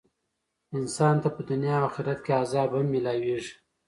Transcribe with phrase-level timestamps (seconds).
[0.77, 3.53] انسان ته په دنيا او آخرت کي عذاب هم ميلاويږي.